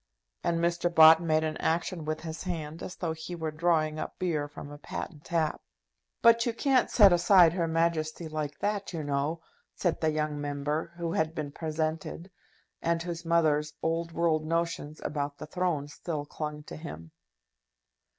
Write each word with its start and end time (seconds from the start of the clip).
And 0.43 0.57
Mr. 0.59 0.91
Bott 0.91 1.21
made 1.21 1.43
an 1.43 1.57
action 1.57 2.05
with 2.05 2.21
his 2.21 2.41
hand 2.41 2.81
as 2.81 2.95
though 2.95 3.13
he 3.13 3.35
were 3.35 3.51
drawing 3.51 3.99
up 3.99 4.17
beer 4.17 4.47
from 4.47 4.71
a 4.71 4.79
patent 4.79 5.25
tap. 5.25 5.61
"But 6.23 6.43
you 6.47 6.53
can't 6.55 6.89
set 6.89 7.13
aside 7.13 7.53
Her 7.53 7.67
Majesty 7.67 8.27
like 8.27 8.57
that, 8.61 8.93
you 8.93 9.03
know," 9.03 9.43
said 9.75 10.01
the 10.01 10.09
young 10.09 10.41
Member, 10.41 10.91
who 10.97 11.11
had 11.11 11.35
been 11.35 11.51
presented, 11.51 12.31
and 12.81 13.03
whose 13.03 13.23
mother's 13.25 13.73
old 13.83 14.11
world 14.11 14.43
notions 14.43 14.99
about 15.05 15.37
the 15.37 15.45
throne 15.45 15.87
still 15.87 16.25
clung 16.25 16.63
to 16.63 16.75
him. 16.75 17.11